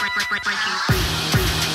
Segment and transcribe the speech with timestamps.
[0.00, 1.27] break, break, break, breaking free.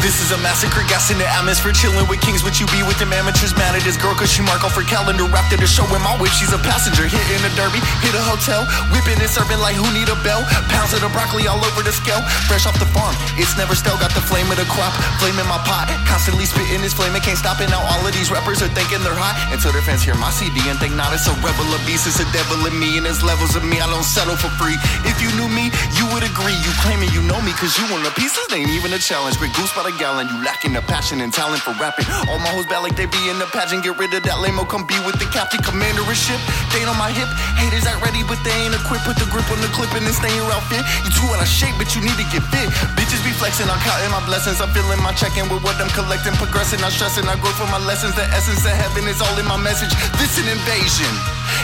[0.00, 2.40] This is a massacre, gas in the atmosphere, chilling with kings.
[2.40, 4.86] But you be with them amateurs, mad at this girl, cause she mark off her
[4.88, 5.28] calendar.
[5.28, 7.04] Wrapped in a show in my whip, she's a passenger.
[7.04, 8.64] Hitting a derby, hit a hotel,
[8.96, 10.40] whipping and serving like who need a bell.
[10.72, 12.24] Pounds of the broccoli all over the scale.
[12.48, 14.00] Fresh off the farm, it's never stale.
[14.00, 15.92] Got the flame of the crop, flame in my pot.
[16.08, 17.68] Constantly spitting this flame, it can't stop it.
[17.68, 19.36] Now all of these rappers are thinking they're hot.
[19.52, 22.24] Until their fans hear my CD and think, nah, it's a rebel, of beast, it's
[22.24, 22.96] a devil in me.
[22.96, 24.80] And there's levels of me, I don't settle for free.
[25.04, 25.68] If you knew me,
[26.00, 26.56] you would agree.
[26.56, 29.36] You claiming you know me, cause you want a piece, this ain't even a challenge.
[29.36, 32.06] Big goose by the gallon, you lacking the passion and talent for rapping.
[32.28, 33.82] All my hoes bad like they be in the pageant.
[33.82, 36.38] Get rid of that lame come be with the captain, commander of ship.
[36.70, 37.26] Date on my hip,
[37.56, 39.08] haters act ready, but they ain't equipped.
[39.08, 40.84] Put the grip on the clip and then stay your outfit.
[41.02, 42.68] You too out of shape, but you need to get fit.
[42.94, 44.60] Bitches be flexing, I'm counting my blessings.
[44.60, 47.24] I'm feeling my check-in with what I'm collecting, progressing, I'm stressing.
[47.26, 48.14] I grow from my lessons.
[48.14, 49.90] The essence of heaven is all in my message.
[50.20, 51.12] This an invasion,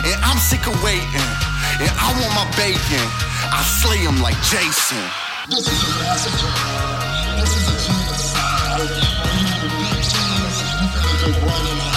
[0.08, 1.28] and I'm sick of waiting.
[1.78, 3.04] And I want my bacon.
[3.52, 5.04] I slay him like Jason.
[5.48, 7.06] This is a.
[7.36, 8.05] This is a
[8.78, 8.88] When
[11.66, 11.95] you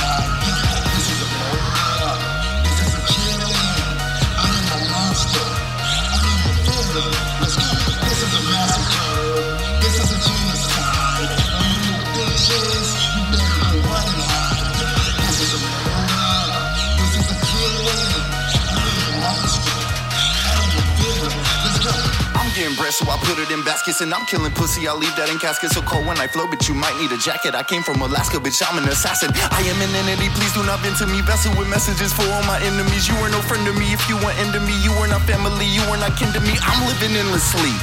[22.77, 24.85] Bread, so I put it in baskets, and I'm killing pussy.
[24.87, 27.17] I leave that in caskets so cold when I flow, but you might need a
[27.17, 27.55] jacket.
[27.55, 28.61] I came from Alaska, bitch.
[28.61, 29.31] I'm an assassin.
[29.33, 30.29] I am an entity.
[30.37, 31.21] Please do not vent to me.
[31.25, 33.07] Vessel with messages for all my enemies.
[33.07, 33.89] You are no friend to me.
[33.89, 35.65] If you want end to me, you are not family.
[35.65, 36.53] You are not kin to me.
[36.61, 37.73] I'm living endlessly,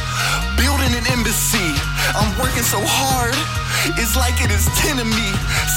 [0.55, 1.75] building an embassy.
[2.15, 3.35] I'm working so hard.
[3.99, 5.29] It's like it is 10 of me.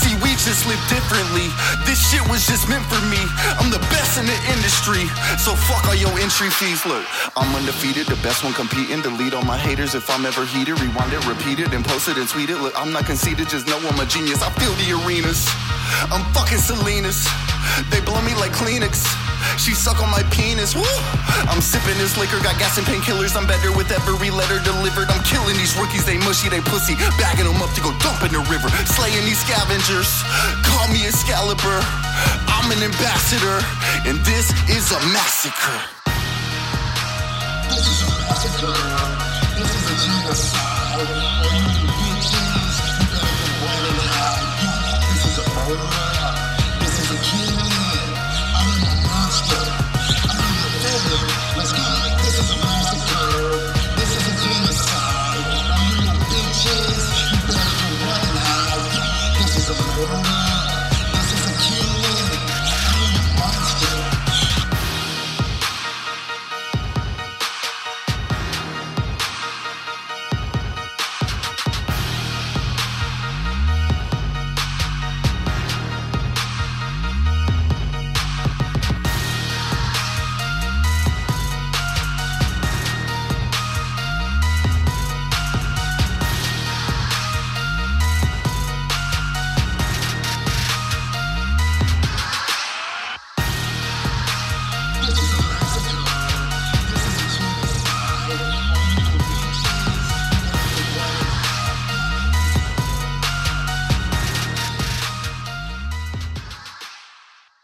[0.02, 1.50] See, we just live differently.
[1.86, 3.22] This shit was just meant for me.
[3.62, 5.06] I'm the best in the industry.
[5.38, 6.86] So fuck all your entry fees.
[6.86, 7.06] Look,
[7.38, 9.02] I'm undefeated, the best one competing.
[9.02, 10.80] Delete all my haters if I'm ever heated.
[10.80, 12.58] Rewind it, repeat it, and post it and tweet it.
[12.58, 14.42] Look, I'm not conceited, just know I'm a genius.
[14.42, 15.45] I fill the arenas.
[16.14, 17.28] I'm fucking Salinas.
[17.89, 19.06] They blow me like Kleenex.
[19.58, 20.76] She suck on my penis.
[20.76, 20.84] Woo!
[21.48, 23.36] I'm sipping this liquor, got gas and painkillers.
[23.38, 25.08] I'm better with every letter delivered.
[25.10, 26.95] I'm killing these rookies, they mushy, they pussy.
[27.16, 28.67] Bagging them up to go dump in the river.
[28.83, 30.10] Slaying these scavengers.
[30.67, 31.80] Call me Excalibur.
[32.52, 33.64] I'm an ambassador,
[34.10, 35.80] and this is a massacre.
[37.70, 38.76] This is a massacre.
[39.56, 41.08] This is a genocide.
[42.00, 42.79] You cheese,